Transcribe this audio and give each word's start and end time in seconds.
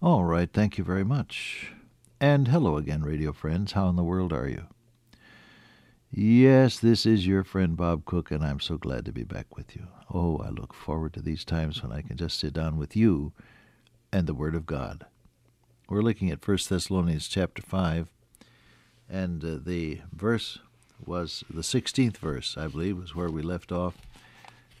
All 0.00 0.22
right, 0.22 0.48
thank 0.52 0.78
you 0.78 0.84
very 0.84 1.02
much. 1.02 1.72
And 2.20 2.46
hello 2.46 2.76
again, 2.76 3.02
radio 3.02 3.32
friends. 3.32 3.72
How 3.72 3.88
in 3.88 3.96
the 3.96 4.04
world 4.04 4.32
are 4.32 4.46
you? 4.48 4.66
Yes, 6.12 6.78
this 6.78 7.04
is 7.04 7.26
your 7.26 7.42
friend 7.42 7.76
Bob 7.76 8.04
Cook, 8.04 8.30
and 8.30 8.44
I'm 8.44 8.60
so 8.60 8.78
glad 8.78 9.04
to 9.06 9.12
be 9.12 9.24
back 9.24 9.56
with 9.56 9.74
you. 9.74 9.88
Oh, 10.14 10.38
I 10.38 10.50
look 10.50 10.72
forward 10.72 11.14
to 11.14 11.20
these 11.20 11.44
times 11.44 11.82
when 11.82 11.90
I 11.90 12.02
can 12.02 12.16
just 12.16 12.38
sit 12.38 12.52
down 12.52 12.76
with 12.76 12.94
you 12.94 13.32
and 14.12 14.28
the 14.28 14.34
Word 14.34 14.54
of 14.54 14.66
God. 14.66 15.04
We're 15.88 16.02
looking 16.02 16.30
at 16.30 16.46
1 16.46 16.58
Thessalonians 16.68 17.26
chapter 17.26 17.60
5, 17.60 18.06
and 19.10 19.44
uh, 19.44 19.58
the 19.60 20.02
verse 20.12 20.60
was 21.04 21.42
the 21.50 21.62
16th 21.62 22.18
verse, 22.18 22.56
I 22.56 22.68
believe, 22.68 22.98
was 22.98 23.16
where 23.16 23.30
we 23.30 23.42
left 23.42 23.72
off. 23.72 23.96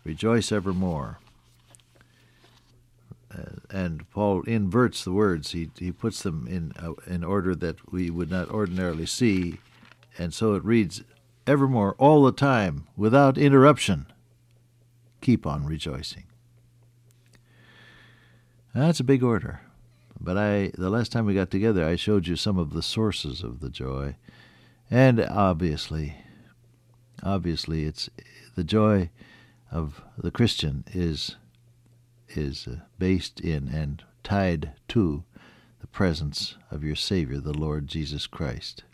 Rejoice 0.04 0.52
evermore. 0.52 1.18
And 3.70 4.08
Paul 4.10 4.42
inverts 4.42 5.04
the 5.04 5.12
words. 5.12 5.52
He 5.52 5.70
he 5.78 5.92
puts 5.92 6.22
them 6.22 6.46
in 6.48 6.72
uh, 6.78 6.92
in 7.06 7.22
order 7.22 7.54
that 7.54 7.92
we 7.92 8.08
would 8.08 8.30
not 8.30 8.48
ordinarily 8.50 9.06
see, 9.06 9.58
and 10.16 10.32
so 10.32 10.54
it 10.54 10.64
reads, 10.64 11.02
"Evermore, 11.46 11.94
all 11.98 12.24
the 12.24 12.32
time, 12.32 12.86
without 12.96 13.36
interruption, 13.36 14.06
keep 15.20 15.46
on 15.46 15.66
rejoicing." 15.66 16.24
That's 18.74 19.00
a 19.00 19.04
big 19.04 19.22
order. 19.22 19.60
But 20.20 20.38
I 20.38 20.70
the 20.76 20.90
last 20.90 21.12
time 21.12 21.26
we 21.26 21.34
got 21.34 21.50
together, 21.50 21.84
I 21.84 21.96
showed 21.96 22.26
you 22.26 22.36
some 22.36 22.58
of 22.58 22.72
the 22.72 22.82
sources 22.82 23.42
of 23.42 23.60
the 23.60 23.70
joy, 23.70 24.16
and 24.90 25.20
obviously, 25.20 26.16
obviously, 27.22 27.84
it's 27.84 28.08
the 28.56 28.64
joy 28.64 29.10
of 29.70 30.02
the 30.16 30.30
Christian 30.30 30.84
is 30.92 31.36
is 32.30 32.66
uh, 32.66 32.76
based 32.98 33.40
in 33.40 33.68
and 33.68 34.04
tied 34.22 34.72
to 34.88 35.24
the 35.80 35.86
presence 35.86 36.56
of 36.70 36.84
your 36.84 36.96
Savior, 36.96 37.38
the 37.38 37.56
Lord 37.56 37.86
Jesus 37.86 38.26
Christ. 38.26 38.84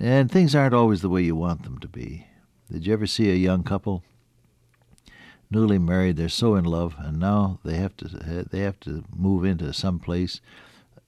And 0.00 0.30
things 0.30 0.54
aren't 0.54 0.74
always 0.74 1.02
the 1.02 1.08
way 1.08 1.22
you 1.22 1.34
want 1.34 1.64
them 1.64 1.78
to 1.78 1.88
be. 1.88 2.26
Did 2.70 2.86
you 2.86 2.92
ever 2.92 3.06
see 3.06 3.30
a 3.30 3.34
young 3.34 3.64
couple 3.64 4.04
newly 5.50 5.78
married, 5.78 6.16
they're 6.16 6.28
so 6.28 6.54
in 6.54 6.64
love 6.64 6.94
and 6.98 7.18
now 7.18 7.58
they 7.64 7.76
have 7.76 7.96
to 7.96 8.06
they 8.50 8.60
have 8.60 8.78
to 8.80 9.04
move 9.14 9.44
into 9.44 9.72
some 9.72 9.98
place. 9.98 10.40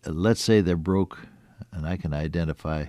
Let's 0.06 0.40
say 0.40 0.60
they're 0.60 0.76
broke 0.76 1.26
and 1.72 1.86
I 1.86 1.96
can 1.96 2.14
identify 2.14 2.86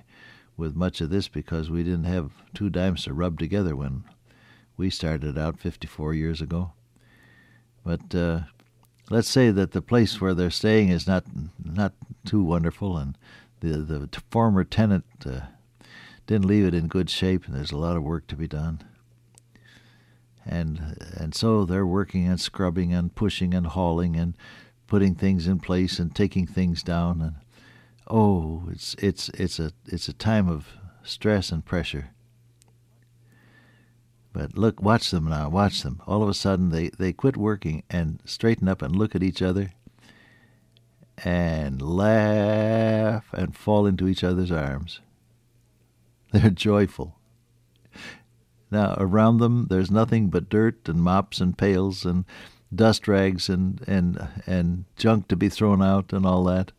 with 0.58 0.76
much 0.76 1.02
of 1.02 1.09
this 1.09 1.28
because 1.28 1.70
we 1.70 1.83
didn't 1.83 2.05
have 2.05 2.31
two 2.53 2.70
dimes 2.70 3.03
to 3.03 3.14
rub 3.14 3.39
together 3.39 3.76
when 3.76 4.03
we 4.77 4.89
started 4.89 5.38
out 5.38 5.59
54 5.59 6.14
years 6.14 6.41
ago. 6.41 6.73
But 7.83 8.14
uh, 8.14 8.41
let's 9.09 9.30
say 9.30 9.52
that 9.52 9.72
the 9.72 9.81
place 9.81 10.19
where 10.22 10.33
they're 10.33 10.50
staying 10.50 10.89
is 10.89 11.08
not 11.08 11.25
not 11.64 11.94
too 12.25 12.44
wonderful, 12.44 12.97
and 12.97 13.17
the 13.59 13.77
the 13.77 14.22
former 14.30 14.64
tenant 14.64 15.05
uh, 15.25 15.42
didn't 16.27 16.45
leave 16.45 16.66
it 16.66 16.75
in 16.75 16.88
good 16.88 17.09
shape, 17.09 17.45
and 17.45 17.55
there's 17.55 17.72
a 17.72 17.77
lot 17.77 17.97
of 17.97 18.03
work 18.03 18.27
to 18.27 18.36
be 18.36 18.47
done. 18.47 18.83
And 20.45 20.97
and 21.17 21.33
so 21.33 21.66
they're 21.66 21.86
working 21.86 22.27
and 22.27 22.39
scrubbing 22.39 22.94
and 22.94 23.14
pushing 23.14 23.53
and 23.53 23.67
hauling 23.67 24.16
and 24.16 24.36
putting 24.88 25.16
things 25.16 25.47
in 25.47 25.59
place 25.59 25.99
and 25.99 26.16
taking 26.16 26.45
things 26.45 26.83
down 26.83 27.22
and 27.22 27.36
oh, 28.11 28.64
it's 28.72 28.94
it's 28.95 29.30
it's 29.30 29.59
a 29.59 29.72
it's 29.88 30.08
a 30.08 30.14
time 30.14 30.47
of 30.47 30.67
stress 31.03 31.52
and 31.52 31.66
pressure. 31.66 32.09
But 34.33 34.57
look, 34.57 34.81
watch 34.81 35.11
them 35.11 35.25
now, 35.25 35.49
watch 35.49 35.83
them. 35.83 36.01
All 36.07 36.23
of 36.23 36.29
a 36.29 36.33
sudden, 36.33 36.69
they, 36.69 36.89
they 36.89 37.11
quit 37.11 37.35
working 37.35 37.83
and 37.89 38.21
straighten 38.25 38.67
up 38.67 38.81
and 38.81 38.95
look 38.95 39.15
at 39.15 39.23
each 39.23 39.41
other 39.41 39.73
and 41.23 41.81
laugh 41.81 43.25
and 43.33 43.55
fall 43.55 43.85
into 43.85 44.07
each 44.07 44.23
other's 44.23 44.52
arms. 44.52 45.02
They're 46.31 46.49
joyful. 46.49 47.17
Now, 48.71 48.95
around 48.97 49.37
them, 49.39 49.67
there's 49.70 49.91
nothing 49.91 50.30
but 50.30 50.49
dirt 50.49 50.87
and 50.87 51.03
mops 51.03 51.41
and 51.41 51.58
pails 51.58 52.05
and 52.05 52.23
dust 52.73 53.08
rags 53.08 53.49
and, 53.49 53.83
and, 53.86 54.30
and 54.47 54.86
junk 54.95 55.27
to 55.27 55.36
be 55.36 55.49
thrown 55.49 55.81
out 55.83 56.14
and 56.14 56.25
all 56.25 56.45
that. 56.45 56.71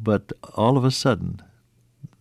But 0.00 0.32
all 0.54 0.76
of 0.76 0.84
a 0.84 0.90
sudden, 0.90 1.42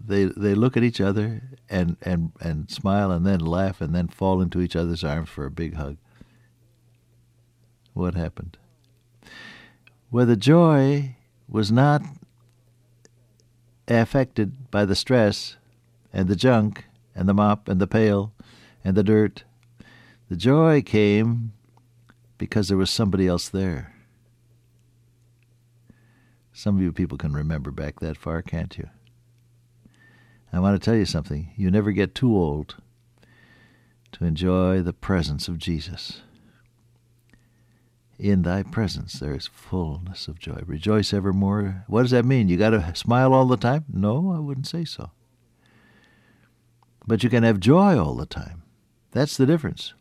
they 0.08 0.26
they 0.26 0.56
look 0.56 0.78
at 0.78 0.84
each 0.84 1.02
other 1.02 1.42
and 1.70 1.98
and 2.02 2.32
and 2.40 2.72
smile 2.72 3.12
and 3.12 3.26
then 3.26 3.40
laugh 3.40 3.82
and 3.82 3.94
then 3.94 4.08
fall 4.08 4.42
into 4.42 4.62
each 4.62 4.76
other's 4.76 5.04
arms 5.04 5.30
for 5.30 5.46
a 5.46 5.52
big 5.52 5.76
hug. 5.76 5.98
What 7.94 8.16
happened? 8.16 8.58
Well, 10.10 10.26
the 10.26 10.38
joy 10.38 11.18
was 11.50 11.72
not 11.72 12.02
affected 13.88 14.72
by 14.72 14.86
the 14.86 14.96
stress 14.96 15.58
and 16.14 16.28
the 16.28 16.36
junk 16.36 16.86
and 17.14 17.28
the 17.28 17.34
mop 17.34 17.68
and 17.68 17.82
the 17.82 17.88
pail 17.88 18.34
and 18.84 18.96
the 18.96 19.04
dirt. 19.04 19.44
The 20.30 20.38
joy 20.38 20.82
came 20.82 21.54
because 22.38 22.68
there 22.68 22.78
was 22.78 22.90
somebody 22.90 23.28
else 23.28 23.50
there. 23.50 23.94
Some 26.54 26.78
of 26.78 26.82
you 26.82 26.92
people 26.92 27.18
can 27.18 27.34
remember 27.34 27.72
back 27.72 28.00
that 28.00 28.18
far, 28.18 28.42
can't 28.42 28.78
you? 28.78 28.90
I 30.58 30.60
want 30.60 30.82
to 30.82 30.84
tell 30.84 30.98
you 30.98 31.06
something. 31.06 31.52
You 31.56 31.70
never 31.70 31.92
get 31.92 32.16
too 32.16 32.36
old 32.36 32.78
to 34.14 34.26
enjoy 34.26 34.82
the 34.82 34.92
presence 34.92 35.48
of 35.48 35.60
Jesus. 35.60 36.22
In 38.18 38.42
thy 38.42 38.64
presence 38.64 39.20
there 39.20 39.36
is 39.36 39.46
fullness 39.54 40.28
of 40.28 40.40
joy. 40.40 40.64
Rejoice 40.66 41.14
evermore. 41.14 41.84
What 41.86 42.02
does 42.02 42.10
that 42.10 42.26
mean? 42.26 42.50
You 42.50 42.58
got 42.58 42.72
to 42.72 42.96
smile 42.96 43.36
all 43.36 43.46
the 43.46 43.56
time? 43.56 43.86
No, 43.94 44.32
I 44.36 44.40
wouldn't 44.40 44.66
say 44.66 44.84
so. 44.84 45.12
But 47.06 47.24
you 47.24 47.30
can 47.30 47.44
have 47.44 47.60
joy 47.60 47.96
all 47.96 48.16
the 48.16 48.26
time. 48.26 48.64
That's 49.12 49.38
the 49.38 49.46
difference. 49.46 49.94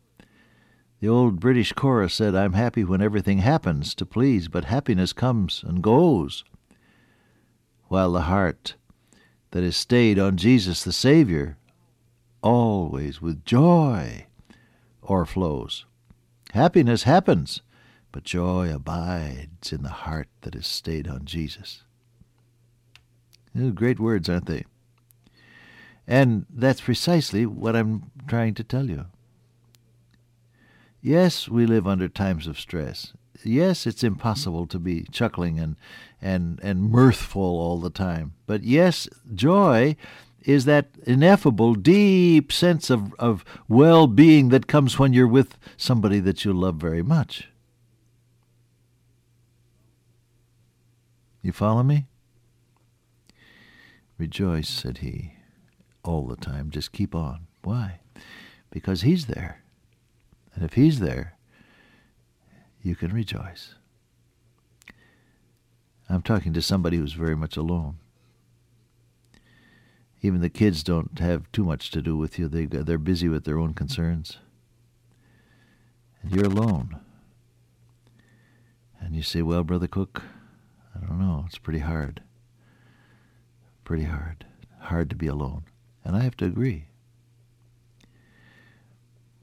The 1.01 1.07
old 1.07 1.39
British 1.39 1.71
chorus 1.73 2.15
said, 2.15 2.33
I'm 2.33 2.53
happy 2.53 2.83
when 2.83 3.03
everything 3.03 3.37
happens 3.37 3.93
to 3.93 4.07
please, 4.07 4.47
but 4.47 4.65
happiness 4.65 5.13
comes 5.13 5.63
and 5.63 5.83
goes, 5.83 6.43
while 7.89 8.11
the 8.11 8.21
heart 8.21 8.73
that 9.51 9.63
is 9.63 9.77
stayed 9.77 10.19
on 10.19 10.37
Jesus 10.37 10.83
the 10.83 10.91
Savior, 10.91 11.57
always 12.41 13.21
with 13.21 13.45
joy 13.45 14.25
o'erflows. 15.03 15.85
Happiness 16.53 17.03
happens, 17.03 17.61
but 18.11 18.23
joy 18.23 18.73
abides 18.73 19.71
in 19.71 19.83
the 19.83 19.89
heart 19.89 20.27
that 20.41 20.55
is 20.55 20.67
stayed 20.67 21.07
on 21.07 21.25
Jesus. 21.25 21.83
Great 23.73 23.99
words, 23.99 24.29
aren't 24.29 24.45
they? 24.45 24.65
And 26.05 26.45
that's 26.49 26.81
precisely 26.81 27.45
what 27.45 27.75
I'm 27.75 28.11
trying 28.27 28.53
to 28.55 28.63
tell 28.63 28.89
you. 28.89 29.05
Yes, 31.01 31.49
we 31.49 31.65
live 31.65 31.87
under 31.87 32.07
times 32.07 32.47
of 32.47 32.59
stress. 32.59 33.13
Yes, 33.43 33.85
it's 33.85 34.03
impossible 34.03 34.65
to 34.67 34.79
be 34.79 35.05
chuckling 35.11 35.59
and, 35.59 35.75
and, 36.21 36.59
and 36.63 36.89
mirthful 36.91 37.41
all 37.41 37.79
the 37.79 37.89
time. 37.89 38.33
But 38.45 38.63
yes, 38.63 39.07
joy 39.33 39.95
is 40.41 40.65
that 40.65 40.87
ineffable, 41.05 41.75
deep 41.75 42.51
sense 42.51 42.89
of, 42.89 43.13
of 43.19 43.43
well 43.67 44.07
being 44.07 44.49
that 44.49 44.67
comes 44.67 44.97
when 44.97 45.13
you're 45.13 45.27
with 45.27 45.57
somebody 45.75 46.19
that 46.21 46.45
you 46.45 46.53
love 46.53 46.75
very 46.75 47.03
much. 47.03 47.49
You 51.41 51.51
follow 51.51 51.83
me? 51.83 52.07
Rejoice, 54.17 54.67
said 54.67 54.99
he, 54.99 55.35
all 56.03 56.25
the 56.25 56.35
time. 56.35 56.71
Just 56.71 56.91
keep 56.91 57.13
on. 57.13 57.47
Why? 57.63 57.99
Because 58.71 59.01
he's 59.01 59.27
there. 59.27 59.63
And 60.55 60.65
if 60.65 60.73
he's 60.73 60.99
there, 60.99 61.36
you 62.87 62.95
can 62.95 63.13
rejoice. 63.13 63.75
I'm 66.09 66.21
talking 66.21 66.53
to 66.53 66.61
somebody 66.61 66.97
who's 66.97 67.13
very 67.13 67.35
much 67.35 67.57
alone. 67.57 67.97
Even 70.21 70.41
the 70.41 70.49
kids 70.49 70.83
don't 70.83 71.19
have 71.19 71.51
too 71.51 71.65
much 71.65 71.91
to 71.91 72.01
do 72.01 72.15
with 72.15 72.39
you. 72.39 72.47
They, 72.47 72.65
they're 72.65 72.97
busy 72.97 73.27
with 73.27 73.43
their 73.43 73.59
own 73.59 73.73
concerns. 73.73 74.37
And 76.23 76.31
you're 76.31 76.45
alone. 76.45 76.99
And 78.99 79.15
you 79.15 79.21
say, 79.21 79.41
well, 79.41 79.63
Brother 79.63 79.87
Cook, 79.87 80.23
I 80.95 81.05
don't 81.05 81.19
know. 81.19 81.43
It's 81.45 81.57
pretty 81.57 81.79
hard. 81.79 82.21
Pretty 83.83 84.05
hard. 84.05 84.45
Hard 84.79 85.09
to 85.09 85.15
be 85.15 85.27
alone. 85.27 85.63
And 86.03 86.15
I 86.15 86.23
have 86.23 86.37
to 86.37 86.45
agree. 86.45 86.85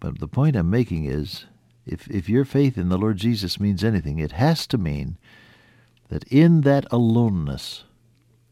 But 0.00 0.18
the 0.18 0.28
point 0.28 0.56
I'm 0.56 0.70
making 0.70 1.04
is 1.04 1.44
if, 1.86 2.08
if 2.08 2.28
your 2.28 2.44
faith 2.44 2.78
in 2.78 2.88
the 2.88 2.98
Lord 2.98 3.16
Jesus 3.16 3.60
means 3.60 3.84
anything, 3.84 4.18
it 4.18 4.32
has 4.32 4.66
to 4.68 4.78
mean 4.78 5.18
that 6.08 6.24
in 6.24 6.62
that 6.62 6.86
aloneness, 6.90 7.84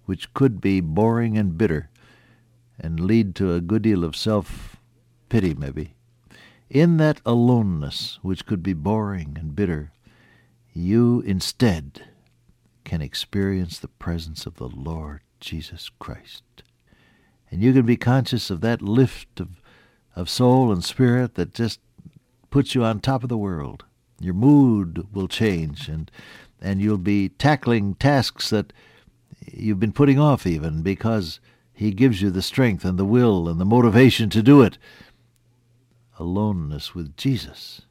which 0.04 0.32
could 0.34 0.60
be 0.60 0.80
boring 0.80 1.38
and 1.38 1.56
bitter 1.56 1.88
and 2.78 3.00
lead 3.00 3.34
to 3.36 3.54
a 3.54 3.60
good 3.60 3.82
deal 3.82 4.04
of 4.04 4.16
self 4.16 4.76
pity, 5.28 5.54
maybe, 5.54 5.94
in 6.68 6.96
that 6.96 7.20
aloneness, 7.24 8.18
which 8.22 8.46
could 8.46 8.62
be 8.62 8.72
boring 8.72 9.36
and 9.38 9.54
bitter, 9.54 9.92
you 10.74 11.20
instead 11.26 12.02
can 12.84 13.00
experience 13.00 13.78
the 13.78 13.88
presence 13.88 14.46
of 14.46 14.56
the 14.56 14.68
Lord 14.68 15.20
Jesus 15.40 15.90
Christ. 15.98 16.42
And 17.50 17.62
you 17.62 17.72
can 17.72 17.84
be 17.84 17.96
conscious 17.96 18.50
of 18.50 18.62
that 18.62 18.82
lift 18.82 19.38
of, 19.38 19.60
of 20.16 20.30
soul 20.30 20.72
and 20.72 20.82
spirit 20.82 21.34
that 21.34 21.54
just 21.54 21.80
puts 22.52 22.74
you 22.74 22.84
on 22.84 23.00
top 23.00 23.24
of 23.24 23.28
the 23.28 23.38
world. 23.38 23.84
Your 24.20 24.34
mood 24.34 25.08
will 25.12 25.26
change 25.26 25.88
and 25.88 26.08
and 26.60 26.80
you'll 26.80 26.98
be 26.98 27.30
tackling 27.30 27.96
tasks 27.96 28.50
that 28.50 28.72
you've 29.52 29.80
been 29.80 29.92
putting 29.92 30.20
off 30.20 30.46
even 30.46 30.82
because 30.82 31.40
he 31.72 31.90
gives 31.90 32.22
you 32.22 32.30
the 32.30 32.42
strength 32.42 32.84
and 32.84 32.96
the 32.96 33.04
will 33.04 33.48
and 33.48 33.60
the 33.60 33.64
motivation 33.64 34.30
to 34.30 34.42
do 34.42 34.62
it. 34.62 34.78
Aloneness 36.20 36.94
with 36.94 37.16
Jesus 37.16 37.82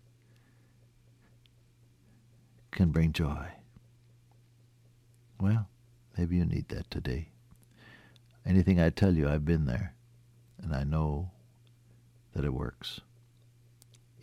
can 2.70 2.92
bring 2.92 3.12
joy. 3.12 3.48
Well, 5.42 5.68
maybe 6.18 6.38
you 6.38 6.46
need 6.46 6.70
that 6.70 6.90
today. 6.90 7.30
Anything 8.46 8.80
I 8.80 8.90
tell 8.90 9.16
you, 9.16 9.28
I've 9.28 9.44
been 9.44 9.66
there, 9.66 9.96
and 10.62 10.74
I 10.74 10.84
know 10.84 11.32
that 12.34 12.46
it 12.46 12.54
works. 12.54 13.02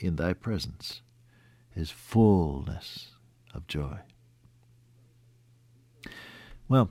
In 0.00 0.16
thy 0.16 0.32
presence 0.32 1.02
is 1.74 1.90
fullness 1.90 3.12
of 3.54 3.66
joy. 3.66 3.98
Well, 6.68 6.90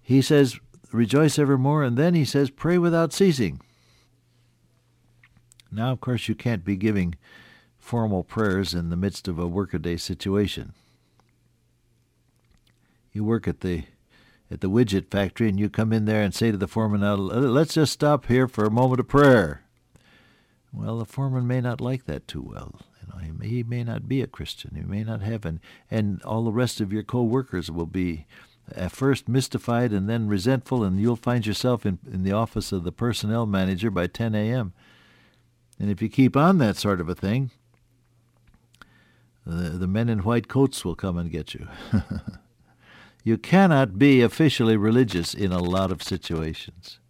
he 0.00 0.22
says, 0.22 0.58
rejoice 0.90 1.38
evermore, 1.38 1.82
and 1.82 1.96
then 1.96 2.14
he 2.14 2.24
says, 2.24 2.50
pray 2.50 2.78
without 2.78 3.12
ceasing. 3.12 3.60
Now, 5.70 5.92
of 5.92 6.00
course, 6.00 6.28
you 6.28 6.34
can't 6.34 6.64
be 6.64 6.76
giving 6.76 7.14
formal 7.78 8.24
prayers 8.24 8.74
in 8.74 8.88
the 8.88 8.96
midst 8.96 9.28
of 9.28 9.38
a 9.38 9.46
workaday 9.46 9.96
situation. 9.96 10.72
You 13.12 13.24
work 13.24 13.46
at 13.46 13.60
the 13.60 13.84
at 14.50 14.62
the 14.62 14.70
widget 14.70 15.10
factory 15.10 15.48
and 15.48 15.60
you 15.60 15.68
come 15.68 15.92
in 15.92 16.06
there 16.06 16.22
and 16.22 16.34
say 16.34 16.50
to 16.50 16.56
the 16.56 16.66
foreman, 16.66 17.02
let's 17.52 17.74
just 17.74 17.92
stop 17.92 18.26
here 18.26 18.48
for 18.48 18.64
a 18.64 18.70
moment 18.70 19.00
of 19.00 19.06
prayer. 19.06 19.62
Well, 20.78 20.98
the 20.98 21.04
foreman 21.04 21.48
may 21.48 21.60
not 21.60 21.80
like 21.80 22.04
that 22.04 22.28
too 22.28 22.40
well. 22.40 22.76
You 23.00 23.12
know, 23.12 23.18
he 23.18 23.32
may, 23.32 23.48
he 23.48 23.62
may 23.64 23.82
not 23.82 24.08
be 24.08 24.22
a 24.22 24.28
Christian. 24.28 24.76
He 24.76 24.82
may 24.82 25.02
not 25.02 25.22
have 25.22 25.44
an, 25.44 25.60
and 25.90 26.22
all 26.22 26.44
the 26.44 26.52
rest 26.52 26.80
of 26.80 26.92
your 26.92 27.02
co-workers 27.02 27.68
will 27.68 27.86
be 27.86 28.26
at 28.72 28.92
first 28.92 29.28
mystified 29.28 29.92
and 29.92 30.08
then 30.08 30.28
resentful, 30.28 30.84
and 30.84 31.00
you'll 31.00 31.16
find 31.16 31.44
yourself 31.44 31.84
in, 31.84 31.98
in 32.08 32.22
the 32.22 32.30
office 32.30 32.70
of 32.70 32.84
the 32.84 32.92
personnel 32.92 33.44
manager 33.44 33.90
by 33.90 34.06
10 34.06 34.36
a.m. 34.36 34.72
And 35.80 35.90
if 35.90 36.00
you 36.00 36.08
keep 36.08 36.36
on 36.36 36.58
that 36.58 36.76
sort 36.76 37.00
of 37.00 37.08
a 37.08 37.14
thing, 37.14 37.50
the, 39.44 39.70
the 39.70 39.88
men 39.88 40.08
in 40.08 40.20
white 40.20 40.46
coats 40.46 40.84
will 40.84 40.94
come 40.94 41.18
and 41.18 41.28
get 41.28 41.54
you. 41.54 41.66
you 43.24 43.36
cannot 43.36 43.98
be 43.98 44.22
officially 44.22 44.76
religious 44.76 45.34
in 45.34 45.50
a 45.50 45.62
lot 45.62 45.90
of 45.90 46.04
situations. 46.04 47.00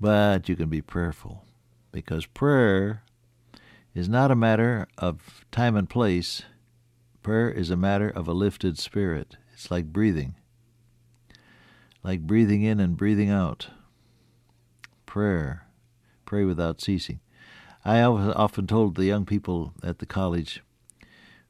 But 0.00 0.48
you 0.48 0.56
can 0.56 0.68
be 0.68 0.82
prayerful 0.82 1.44
because 1.92 2.26
prayer 2.26 3.02
is 3.94 4.08
not 4.08 4.30
a 4.30 4.36
matter 4.36 4.88
of 4.98 5.44
time 5.50 5.76
and 5.76 5.88
place 5.88 6.42
Prayer 7.26 7.50
is 7.50 7.70
a 7.70 7.76
matter 7.76 8.08
of 8.08 8.28
a 8.28 8.32
lifted 8.32 8.78
spirit. 8.78 9.36
It's 9.52 9.68
like 9.68 9.86
breathing, 9.86 10.36
like 12.04 12.20
breathing 12.20 12.62
in 12.62 12.78
and 12.78 12.96
breathing 12.96 13.30
out. 13.30 13.66
Prayer, 15.06 15.66
pray 16.24 16.44
without 16.44 16.80
ceasing. 16.80 17.18
I 17.84 18.00
often 18.00 18.68
told 18.68 18.94
the 18.94 19.06
young 19.06 19.26
people 19.26 19.74
at 19.82 19.98
the 19.98 20.06
college, 20.06 20.62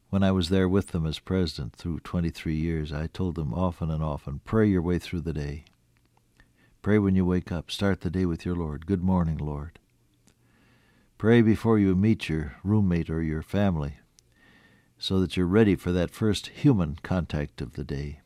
when 0.09 0.23
I 0.23 0.31
was 0.31 0.49
there 0.49 0.67
with 0.67 0.87
them 0.87 1.05
as 1.05 1.19
president 1.19 1.75
through 1.75 1.99
23 1.99 2.55
years, 2.55 2.91
I 2.91 3.05
told 3.05 3.35
them 3.35 3.53
often 3.53 3.91
and 3.91 4.01
often 4.01 4.41
pray 4.45 4.67
your 4.67 4.81
way 4.81 4.97
through 4.97 5.21
the 5.21 5.31
day. 5.31 5.65
Pray 6.87 6.99
when 6.99 7.17
you 7.17 7.25
wake 7.25 7.51
up. 7.51 7.69
Start 7.69 7.99
the 7.99 8.09
day 8.09 8.25
with 8.25 8.45
your 8.45 8.55
Lord. 8.55 8.85
Good 8.85 9.03
morning, 9.03 9.35
Lord. 9.35 9.77
Pray 11.17 11.41
before 11.41 11.77
you 11.77 11.93
meet 11.97 12.29
your 12.29 12.55
roommate 12.63 13.09
or 13.09 13.21
your 13.21 13.41
family 13.41 13.97
so 14.97 15.19
that 15.19 15.35
you're 15.35 15.47
ready 15.47 15.75
for 15.75 15.91
that 15.91 16.11
first 16.11 16.47
human 16.47 16.97
contact 17.03 17.59
of 17.59 17.73
the 17.73 17.83
day. 17.83 18.21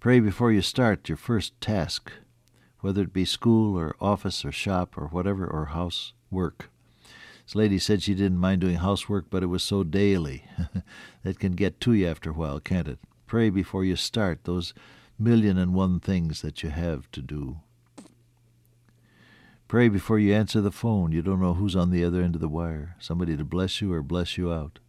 Pray 0.00 0.18
before 0.18 0.50
you 0.50 0.60
start 0.60 1.08
your 1.08 1.16
first 1.16 1.52
task, 1.60 2.10
whether 2.80 3.02
it 3.02 3.12
be 3.12 3.24
school 3.24 3.78
or 3.78 3.94
office 4.00 4.44
or 4.44 4.50
shop 4.50 4.98
or 4.98 5.06
whatever, 5.06 5.46
or 5.46 5.66
house 5.66 6.14
work. 6.32 6.68
This 7.46 7.54
lady 7.54 7.78
said 7.78 8.02
she 8.02 8.14
didn't 8.14 8.38
mind 8.38 8.60
doing 8.60 8.78
housework, 8.78 9.26
but 9.30 9.44
it 9.44 9.46
was 9.54 9.62
so 9.62 9.84
daily. 9.84 10.42
it 11.24 11.38
can 11.38 11.52
get 11.52 11.80
to 11.82 11.92
you 11.92 12.08
after 12.08 12.30
a 12.30 12.34
while, 12.34 12.58
can't 12.58 12.88
it? 12.88 12.98
Pray 13.28 13.50
before 13.50 13.84
you 13.84 13.94
start 13.94 14.42
those 14.42 14.74
million 15.18 15.58
and 15.58 15.74
one 15.74 16.00
things 16.00 16.42
that 16.42 16.62
you 16.62 16.70
have 16.70 17.10
to 17.12 17.20
do. 17.20 17.60
Pray 19.68 19.88
before 19.88 20.18
you 20.18 20.34
answer 20.34 20.60
the 20.60 20.70
phone. 20.70 21.12
You 21.12 21.22
don't 21.22 21.40
know 21.40 21.54
who's 21.54 21.74
on 21.74 21.90
the 21.90 22.04
other 22.04 22.20
end 22.20 22.34
of 22.34 22.40
the 22.40 22.48
wire. 22.48 22.96
Somebody 22.98 23.36
to 23.36 23.44
bless 23.44 23.80
you 23.80 23.92
or 23.92 24.02
bless 24.02 24.36
you 24.36 24.52
out. 24.52 24.80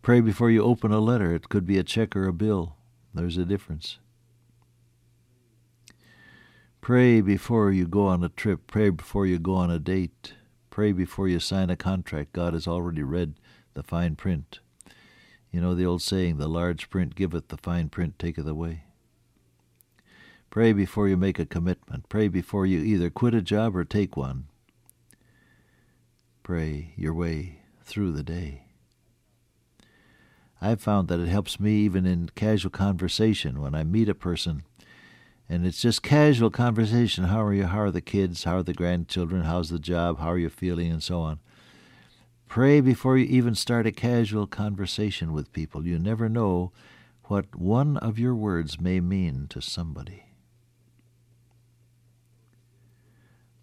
Pray 0.00 0.20
before 0.20 0.50
you 0.50 0.62
open 0.62 0.92
a 0.92 1.00
letter. 1.00 1.34
It 1.34 1.48
could 1.48 1.66
be 1.66 1.78
a 1.78 1.82
check 1.82 2.16
or 2.16 2.26
a 2.26 2.32
bill. 2.32 2.76
There's 3.12 3.36
a 3.36 3.44
difference. 3.44 3.98
Pray 6.80 7.20
before 7.20 7.70
you 7.70 7.86
go 7.86 8.06
on 8.06 8.24
a 8.24 8.28
trip. 8.28 8.66
Pray 8.66 8.90
before 8.90 9.26
you 9.26 9.38
go 9.38 9.54
on 9.54 9.70
a 9.70 9.78
date. 9.78 10.34
Pray 10.70 10.92
before 10.92 11.28
you 11.28 11.40
sign 11.40 11.70
a 11.70 11.76
contract. 11.76 12.32
God 12.32 12.52
has 12.52 12.66
already 12.66 13.02
read 13.02 13.34
the 13.74 13.82
fine 13.82 14.16
print. 14.16 14.60
You 15.54 15.60
know 15.60 15.76
the 15.76 15.86
old 15.86 16.02
saying, 16.02 16.38
the 16.38 16.48
large 16.48 16.90
print 16.90 17.14
giveth, 17.14 17.46
the 17.46 17.56
fine 17.56 17.88
print 17.88 18.18
taketh 18.18 18.44
away. 18.44 18.86
Pray 20.50 20.72
before 20.72 21.06
you 21.06 21.16
make 21.16 21.38
a 21.38 21.46
commitment. 21.46 22.08
Pray 22.08 22.26
before 22.26 22.66
you 22.66 22.80
either 22.80 23.08
quit 23.08 23.34
a 23.34 23.40
job 23.40 23.76
or 23.76 23.84
take 23.84 24.16
one. 24.16 24.48
Pray 26.42 26.92
your 26.96 27.14
way 27.14 27.60
through 27.84 28.10
the 28.10 28.24
day. 28.24 28.64
I've 30.60 30.80
found 30.80 31.06
that 31.06 31.20
it 31.20 31.28
helps 31.28 31.60
me 31.60 31.82
even 31.82 32.04
in 32.04 32.30
casual 32.34 32.72
conversation 32.72 33.60
when 33.60 33.76
I 33.76 33.84
meet 33.84 34.08
a 34.08 34.14
person 34.16 34.64
and 35.48 35.64
it's 35.64 35.80
just 35.80 36.02
casual 36.02 36.50
conversation. 36.50 37.26
How 37.26 37.44
are 37.44 37.54
you? 37.54 37.66
How 37.66 37.78
are 37.78 37.92
the 37.92 38.00
kids? 38.00 38.42
How 38.42 38.56
are 38.56 38.62
the 38.64 38.74
grandchildren? 38.74 39.42
How's 39.42 39.68
the 39.70 39.78
job? 39.78 40.18
How 40.18 40.32
are 40.32 40.38
you 40.38 40.50
feeling? 40.50 40.90
And 40.90 41.00
so 41.00 41.20
on. 41.20 41.38
Pray 42.48 42.80
before 42.80 43.18
you 43.18 43.26
even 43.26 43.54
start 43.54 43.86
a 43.86 43.92
casual 43.92 44.46
conversation 44.46 45.32
with 45.32 45.52
people. 45.52 45.86
You 45.86 45.98
never 45.98 46.28
know 46.28 46.72
what 47.24 47.56
one 47.56 47.96
of 47.96 48.18
your 48.18 48.34
words 48.34 48.80
may 48.80 49.00
mean 49.00 49.46
to 49.48 49.60
somebody. 49.60 50.24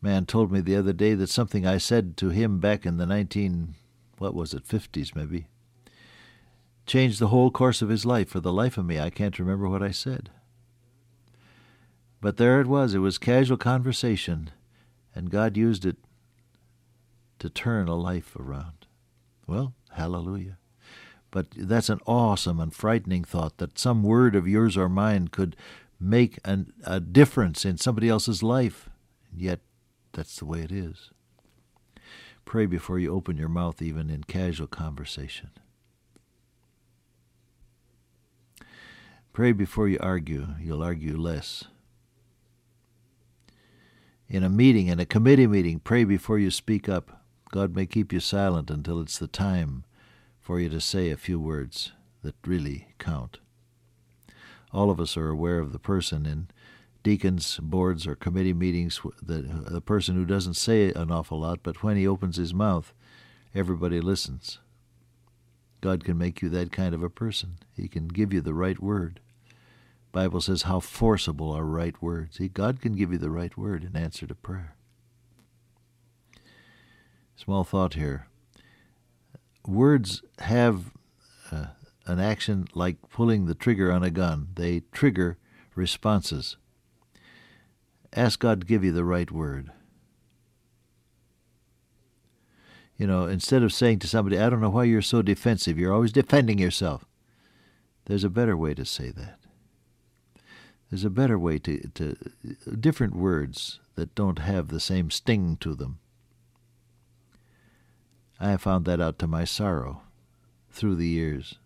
Man 0.01 0.25
told 0.25 0.51
me 0.51 0.61
the 0.61 0.75
other 0.75 0.93
day 0.93 1.13
that 1.13 1.29
something 1.29 1.65
I 1.65 1.77
said 1.77 2.17
to 2.17 2.29
him 2.29 2.59
back 2.59 2.85
in 2.85 2.97
the 2.97 3.05
19, 3.05 3.75
what 4.17 4.33
was 4.33 4.53
it, 4.53 4.67
50s 4.67 5.15
maybe, 5.15 5.47
changed 6.87 7.19
the 7.19 7.27
whole 7.27 7.51
course 7.51 7.83
of 7.83 7.89
his 7.89 8.05
life. 8.05 8.29
For 8.29 8.39
the 8.39 8.51
life 8.51 8.77
of 8.77 8.85
me, 8.85 8.99
I 8.99 9.11
can't 9.11 9.37
remember 9.37 9.69
what 9.69 9.83
I 9.83 9.91
said. 9.91 10.31
But 12.19 12.37
there 12.37 12.59
it 12.59 12.67
was. 12.67 12.95
It 12.95 12.99
was 12.99 13.19
casual 13.19 13.57
conversation, 13.57 14.49
and 15.13 15.29
God 15.29 15.55
used 15.55 15.85
it 15.85 15.97
to 17.41 17.49
turn 17.49 17.87
a 17.87 17.95
life 17.95 18.35
around. 18.35 18.85
Well, 19.47 19.73
hallelujah. 19.93 20.59
But 21.31 21.47
that's 21.57 21.89
an 21.89 21.99
awesome 22.05 22.59
and 22.59 22.71
frightening 22.71 23.23
thought 23.23 23.57
that 23.57 23.79
some 23.79 24.03
word 24.03 24.35
of 24.35 24.47
yours 24.47 24.77
or 24.77 24.87
mine 24.87 25.29
could 25.29 25.55
make 25.99 26.37
an, 26.45 26.71
a 26.85 26.99
difference 26.99 27.65
in 27.65 27.77
somebody 27.77 28.09
else's 28.09 28.43
life. 28.43 28.91
Yet 29.35 29.61
that's 30.11 30.35
the 30.35 30.45
way 30.45 30.59
it 30.59 30.71
is. 30.71 31.09
Pray 32.45 32.67
before 32.67 32.99
you 32.99 33.11
open 33.11 33.37
your 33.37 33.49
mouth, 33.49 33.81
even 33.81 34.11
in 34.11 34.23
casual 34.25 34.67
conversation. 34.67 35.49
Pray 39.33 39.51
before 39.51 39.87
you 39.87 39.97
argue. 39.99 40.49
You'll 40.59 40.83
argue 40.83 41.17
less. 41.17 41.63
In 44.29 44.43
a 44.43 44.49
meeting, 44.49 44.87
in 44.87 44.99
a 44.99 45.05
committee 45.05 45.47
meeting, 45.47 45.79
pray 45.79 46.03
before 46.03 46.37
you 46.37 46.51
speak 46.51 46.87
up. 46.87 47.20
God 47.51 47.75
may 47.75 47.85
keep 47.85 48.13
you 48.13 48.21
silent 48.21 48.71
until 48.71 49.01
it's 49.01 49.19
the 49.19 49.27
time 49.27 49.83
for 50.39 50.59
you 50.59 50.69
to 50.69 50.79
say 50.79 51.09
a 51.09 51.17
few 51.17 51.39
words 51.39 51.91
that 52.23 52.35
really 52.45 52.87
count. 52.97 53.39
All 54.71 54.89
of 54.89 55.01
us 55.01 55.17
are 55.17 55.27
aware 55.27 55.59
of 55.59 55.73
the 55.73 55.79
person 55.79 56.25
in 56.25 56.47
deacons, 57.03 57.59
boards, 57.61 58.07
or 58.07 58.15
committee 58.15 58.53
meetings, 58.53 59.01
the, 59.21 59.41
the 59.41 59.81
person 59.81 60.15
who 60.15 60.25
doesn't 60.25 60.53
say 60.53 60.93
an 60.93 61.11
awful 61.11 61.41
lot, 61.41 61.59
but 61.61 61.83
when 61.83 61.97
he 61.97 62.07
opens 62.07 62.37
his 62.37 62.53
mouth, 62.53 62.93
everybody 63.53 63.99
listens. 63.99 64.59
God 65.81 66.05
can 66.05 66.17
make 66.17 66.41
you 66.41 66.49
that 66.49 66.71
kind 66.71 66.93
of 66.93 67.03
a 67.03 67.09
person. 67.09 67.57
He 67.75 67.87
can 67.87 68.07
give 68.07 68.31
you 68.31 68.39
the 68.39 68.53
right 68.53 68.79
word. 68.79 69.19
Bible 70.11 70.41
says 70.41 70.63
how 70.63 70.79
forcible 70.79 71.51
are 71.51 71.65
right 71.65 71.99
words. 72.01 72.37
He, 72.37 72.47
God 72.47 72.81
can 72.81 72.95
give 72.95 73.11
you 73.11 73.17
the 73.17 73.31
right 73.31 73.57
word 73.57 73.83
in 73.83 73.95
answer 73.95 74.27
to 74.27 74.35
prayer. 74.35 74.75
Small 77.43 77.63
thought 77.63 77.95
here. 77.95 78.27
Words 79.65 80.21
have 80.37 80.91
uh, 81.51 81.65
an 82.05 82.19
action 82.19 82.67
like 82.75 82.97
pulling 83.09 83.47
the 83.47 83.55
trigger 83.55 83.91
on 83.91 84.03
a 84.03 84.11
gun, 84.11 84.49
they 84.53 84.83
trigger 84.91 85.39
responses. 85.73 86.57
Ask 88.13 88.37
God 88.37 88.61
to 88.61 88.67
give 88.67 88.83
you 88.83 88.91
the 88.91 89.03
right 89.03 89.31
word. 89.31 89.71
You 92.95 93.07
know, 93.07 93.25
instead 93.25 93.63
of 93.63 93.73
saying 93.73 93.97
to 93.99 94.07
somebody, 94.07 94.37
I 94.37 94.47
don't 94.47 94.61
know 94.61 94.69
why 94.69 94.83
you're 94.83 95.01
so 95.01 95.23
defensive, 95.23 95.79
you're 95.79 95.93
always 95.93 96.11
defending 96.11 96.59
yourself. 96.59 97.05
There's 98.05 98.23
a 98.23 98.29
better 98.29 98.55
way 98.55 98.75
to 98.75 98.85
say 98.85 99.09
that. 99.09 99.39
There's 100.91 101.05
a 101.05 101.09
better 101.09 101.39
way 101.39 101.57
to, 101.57 101.89
to 101.95 102.15
different 102.79 103.15
words 103.15 103.79
that 103.95 104.13
don't 104.13 104.37
have 104.37 104.67
the 104.67 104.79
same 104.79 105.09
sting 105.09 105.57
to 105.61 105.73
them. 105.73 105.97
I 108.41 108.49
have 108.49 108.61
found 108.63 108.85
that 108.85 108.99
out 108.99 109.19
to 109.19 109.27
my 109.27 109.45
sorrow 109.45 110.01
through 110.71 110.95
the 110.95 111.07
years. 111.07 111.59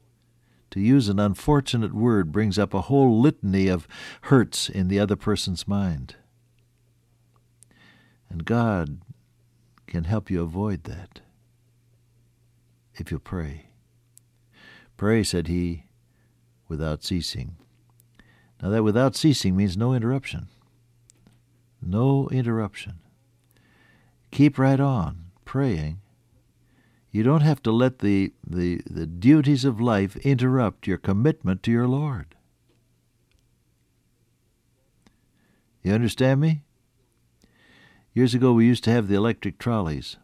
To 0.71 0.81
use 0.81 1.07
an 1.07 1.21
unfortunate 1.21 1.93
word 1.93 2.33
brings 2.33 2.59
up 2.59 2.73
a 2.73 2.81
whole 2.81 3.21
litany 3.21 3.69
of 3.69 3.87
hurts 4.23 4.67
in 4.67 4.89
the 4.89 4.99
other 4.99 5.15
person's 5.15 5.69
mind. 5.69 6.17
And 8.29 8.43
God 8.43 8.99
can 9.87 10.03
help 10.03 10.29
you 10.29 10.41
avoid 10.41 10.83
that 10.83 11.21
if 12.95 13.09
you 13.09 13.19
pray. 13.19 13.67
Pray, 14.97 15.23
said 15.23 15.47
he, 15.47 15.85
without 16.67 17.05
ceasing. 17.05 17.55
Now, 18.61 18.69
that 18.71 18.83
without 18.83 19.15
ceasing 19.15 19.55
means 19.55 19.77
no 19.77 19.93
interruption. 19.93 20.49
No 21.81 22.27
interruption. 22.33 22.99
Keep 24.31 24.59
right 24.59 24.79
on 24.81 25.31
praying 25.45 26.01
you 27.15 27.23
don't 27.23 27.43
have 27.43 27.63
to 27.63 27.71
let 27.71 27.99
the, 27.99 28.33
the, 28.45 28.81
the 28.85 29.05
duties 29.05 29.63
of 29.63 29.79
life 29.79 30.17
interrupt 30.17 30.85
your 30.85 30.97
commitment 30.97 31.63
to 31.63 31.71
your 31.71 31.87
Lord. 31.87 32.35
You 35.81 35.93
understand 35.93 36.41
me? 36.41 36.63
Years 38.13 38.33
ago, 38.33 38.51
we 38.51 38.65
used 38.65 38.83
to 38.83 38.91
have 38.91 39.07
the 39.07 39.15
electric 39.15 39.59
trolleys. 39.59 40.17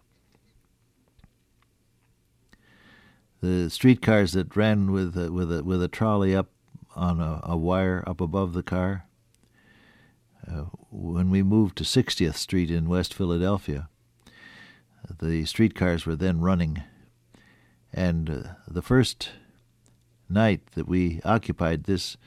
The 3.40 3.70
streetcars 3.70 4.34
that 4.34 4.54
ran 4.54 4.92
with 4.92 5.18
a, 5.18 5.32
with 5.32 5.50
a, 5.50 5.64
with 5.64 5.82
a 5.82 5.88
trolley 5.88 6.36
up 6.36 6.50
on 6.94 7.22
a, 7.22 7.40
a 7.44 7.56
wire 7.56 8.04
up 8.06 8.20
above 8.20 8.52
the 8.52 8.64
car. 8.64 9.06
Uh, 10.46 10.66
when 10.92 11.30
we 11.30 11.42
moved 11.42 11.78
to 11.78 11.86
60th 11.86 12.36
Street 12.36 12.70
in 12.70 12.90
West 12.90 13.14
Philadelphia, 13.14 13.88
the 15.20 15.46
streetcars 15.46 16.06
were 16.06 16.16
then 16.16 16.42
running. 16.42 16.84
And 17.94 18.30
uh, 18.30 18.44
the 18.68 18.82
first 18.82 19.32
night 20.30 20.66
that 20.74 20.88
we 20.88 21.22
occupied 21.24 21.84
this 21.84 22.18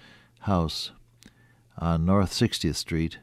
house 0.41 0.91
on 1.79 2.05
North 2.05 2.31
60th 2.31 2.77
Street, 2.77 3.19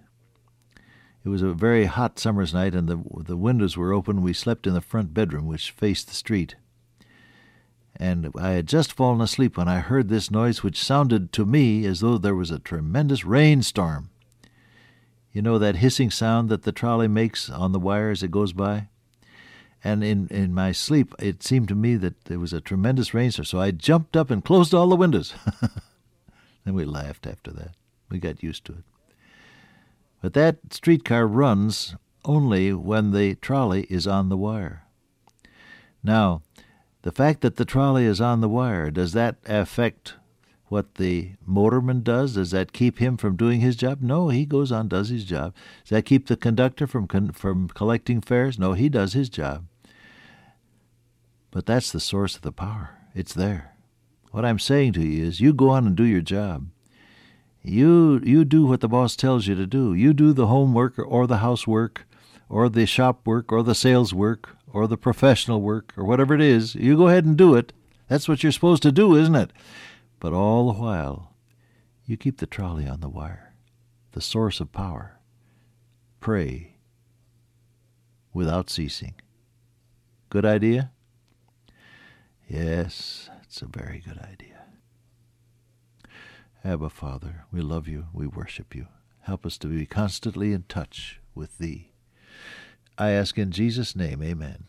it 1.23 1.29
was 1.29 1.41
a 1.41 1.53
very 1.53 1.85
hot 1.85 2.17
summer's 2.17 2.53
night, 2.53 2.73
and 2.73 2.87
the 2.89 2.99
the 3.23 3.37
windows 3.37 3.77
were 3.77 3.93
open. 3.93 4.23
We 4.23 4.33
slept 4.33 4.65
in 4.65 4.73
the 4.73 4.81
front 4.81 5.13
bedroom, 5.13 5.45
which 5.45 5.69
faced 5.69 6.07
the 6.07 6.15
street. 6.15 6.55
And 7.95 8.31
I 8.35 8.51
had 8.51 8.67
just 8.67 8.93
fallen 8.93 9.21
asleep 9.21 9.57
when 9.57 9.67
I 9.67 9.79
heard 9.79 10.09
this 10.09 10.31
noise, 10.31 10.63
which 10.63 10.83
sounded 10.83 11.31
to 11.33 11.45
me 11.45 11.85
as 11.85 11.99
though 11.99 12.17
there 12.17 12.33
was 12.33 12.49
a 12.49 12.57
tremendous 12.57 13.23
rainstorm. 13.23 14.09
You 15.31 15.43
know 15.43 15.59
that 15.59 15.75
hissing 15.75 16.09
sound 16.09 16.49
that 16.49 16.63
the 16.63 16.71
trolley 16.71 17.07
makes 17.07 17.49
on 17.49 17.71
the 17.71 17.79
wire 17.79 18.09
as 18.09 18.23
it 18.23 18.31
goes 18.31 18.53
by? 18.53 18.87
And 19.83 20.03
in, 20.03 20.27
in 20.27 20.53
my 20.53 20.71
sleep, 20.71 21.15
it 21.19 21.41
seemed 21.43 21.67
to 21.69 21.75
me 21.75 21.95
that 21.95 22.25
there 22.25 22.39
was 22.39 22.53
a 22.53 22.61
tremendous 22.61 23.13
rainstorm. 23.13 23.45
So 23.45 23.59
I 23.59 23.71
jumped 23.71 24.15
up 24.15 24.29
and 24.29 24.43
closed 24.43 24.73
all 24.73 24.89
the 24.89 24.95
windows. 24.95 25.33
then 26.65 26.73
we 26.75 26.85
laughed 26.85 27.25
after 27.25 27.51
that. 27.51 27.71
We 28.09 28.19
got 28.19 28.43
used 28.43 28.65
to 28.65 28.73
it. 28.73 28.83
But 30.21 30.33
that 30.33 30.57
streetcar 30.71 31.25
runs 31.25 31.95
only 32.23 32.73
when 32.73 33.11
the 33.11 33.35
trolley 33.35 33.87
is 33.89 34.05
on 34.05 34.29
the 34.29 34.37
wire. 34.37 34.83
Now, 36.03 36.43
the 37.01 37.11
fact 37.11 37.41
that 37.41 37.55
the 37.55 37.65
trolley 37.65 38.05
is 38.05 38.21
on 38.21 38.41
the 38.41 38.49
wire, 38.49 38.91
does 38.91 39.13
that 39.13 39.37
affect 39.45 40.15
what 40.67 40.95
the 40.95 41.31
motorman 41.47 42.03
does? 42.03 42.35
Does 42.35 42.51
that 42.51 42.71
keep 42.71 42.99
him 42.99 43.17
from 43.17 43.35
doing 43.35 43.59
his 43.59 43.75
job? 43.75 44.01
No, 44.01 44.29
he 44.29 44.45
goes 44.45 44.71
on, 44.71 44.87
does 44.87 45.09
his 45.09 45.25
job. 45.25 45.53
Does 45.83 45.89
that 45.89 46.05
keep 46.05 46.27
the 46.27 46.37
conductor 46.37 46.85
from 46.87 47.07
con- 47.07 47.31
from 47.31 47.67
collecting 47.69 48.21
fares? 48.21 48.59
No, 48.59 48.73
he 48.73 48.87
does 48.87 49.13
his 49.13 49.27
job. 49.27 49.65
But 51.51 51.65
that's 51.65 51.91
the 51.91 51.99
source 51.99 52.35
of 52.35 52.41
the 52.41 52.51
power. 52.51 52.97
It's 53.13 53.33
there. 53.33 53.75
What 54.31 54.45
I'm 54.45 54.59
saying 54.59 54.93
to 54.93 55.01
you 55.01 55.25
is 55.25 55.41
you 55.41 55.53
go 55.53 55.69
on 55.69 55.85
and 55.85 55.95
do 55.95 56.05
your 56.05 56.21
job. 56.21 56.69
You 57.61 58.21
you 58.23 58.45
do 58.45 58.65
what 58.65 58.79
the 58.79 58.87
boss 58.87 59.15
tells 59.15 59.45
you 59.45 59.55
to 59.55 59.67
do. 59.67 59.93
You 59.93 60.13
do 60.13 60.33
the 60.33 60.47
homework 60.47 60.97
or 60.97 61.27
the 61.27 61.37
housework 61.37 62.07
or 62.49 62.69
the 62.69 62.85
shop 62.85 63.27
work 63.27 63.51
or 63.51 63.61
the 63.61 63.75
sales 63.75 64.13
work 64.13 64.55
or 64.73 64.87
the 64.87 64.97
professional 64.97 65.61
work 65.61 65.93
or 65.97 66.05
whatever 66.05 66.33
it 66.33 66.41
is. 66.41 66.73
You 66.75 66.97
go 66.97 67.09
ahead 67.09 67.25
and 67.25 67.37
do 67.37 67.53
it. 67.55 67.73
That's 68.07 68.27
what 68.27 68.41
you're 68.41 68.51
supposed 68.51 68.83
to 68.83 68.91
do, 68.91 69.15
isn't 69.15 69.35
it? 69.35 69.51
But 70.19 70.33
all 70.33 70.71
the 70.71 70.79
while, 70.79 71.35
you 72.05 72.17
keep 72.17 72.37
the 72.37 72.47
trolley 72.47 72.87
on 72.87 73.01
the 73.01 73.09
wire, 73.09 73.53
the 74.13 74.21
source 74.21 74.59
of 74.59 74.71
power. 74.71 75.19
Pray 76.19 76.77
without 78.33 78.69
ceasing. 78.69 79.15
Good 80.29 80.45
idea? 80.45 80.91
Yes, 82.53 83.29
it's 83.43 83.61
a 83.61 83.65
very 83.65 84.03
good 84.05 84.19
idea. 84.19 84.63
Abba, 86.65 86.89
Father, 86.89 87.45
we 87.49 87.61
love 87.61 87.87
you, 87.87 88.07
we 88.11 88.27
worship 88.27 88.75
you. 88.75 88.87
Help 89.21 89.45
us 89.45 89.57
to 89.59 89.67
be 89.67 89.85
constantly 89.85 90.51
in 90.51 90.65
touch 90.67 91.21
with 91.33 91.59
Thee. 91.59 91.93
I 92.97 93.11
ask 93.11 93.37
in 93.37 93.51
Jesus' 93.51 93.95
name, 93.95 94.21
amen. 94.21 94.65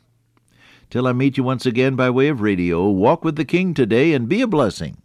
Till 0.91 1.09
I 1.09 1.13
meet 1.13 1.37
you 1.37 1.43
once 1.43 1.67
again 1.67 1.97
by 1.97 2.09
way 2.09 2.29
of 2.29 2.41
radio, 2.41 2.89
walk 2.89 3.25
with 3.25 3.35
the 3.35 3.45
King 3.45 3.75
today 3.75 4.13
and 4.13 4.29
be 4.29 4.43
a 4.43 4.47
blessing. 4.47 5.03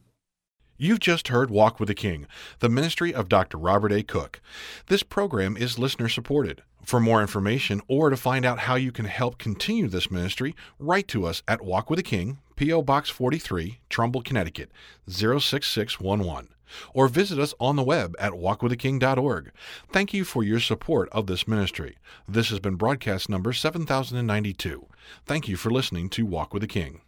You've 0.77 0.99
just 0.99 1.29
heard 1.29 1.49
Walk 1.49 1.79
with 1.79 1.87
the 1.87 1.95
King, 1.95 2.27
the 2.59 2.69
ministry 2.69 3.11
of 3.11 3.27
Dr. 3.27 3.57
Robert 3.57 3.91
A. 3.91 4.03
Cook. 4.03 4.39
This 4.85 5.01
program 5.01 5.57
is 5.57 5.79
listener 5.79 6.09
supported. 6.09 6.61
For 6.85 6.99
more 6.99 7.21
information 7.21 7.81
or 7.87 8.11
to 8.11 8.17
find 8.17 8.45
out 8.45 8.59
how 8.59 8.75
you 8.75 8.91
can 8.91 9.05
help 9.05 9.39
continue 9.39 9.87
this 9.87 10.11
ministry, 10.11 10.55
write 10.77 11.07
to 11.07 11.25
us 11.25 11.41
at 11.47 11.65
Walk 11.65 11.89
with 11.89 11.97
the 11.97 12.03
King, 12.03 12.37
P.O. 12.57 12.81
Box 12.81 13.09
43, 13.09 13.79
Trumbull, 13.87 14.21
Connecticut 14.21 14.69
06611, 15.07 16.49
or 16.93 17.07
visit 17.07 17.39
us 17.39 17.53
on 17.59 17.75
the 17.75 17.83
web 17.83 18.15
at 18.19 18.33
walkwiththeking.org. 18.33 19.51
Thank 19.91 20.13
you 20.13 20.25
for 20.25 20.43
your 20.43 20.59
support 20.59 21.07
of 21.11 21.27
this 21.27 21.47
ministry. 21.47 21.97
This 22.27 22.49
has 22.49 22.59
been 22.59 22.75
broadcast 22.75 23.29
number 23.29 23.53
7092. 23.53 24.87
Thank 25.25 25.47
you 25.47 25.55
for 25.55 25.69
listening 25.69 26.09
to 26.09 26.25
Walk 26.25 26.53
with 26.53 26.61
the 26.61 26.67
King. 26.67 27.01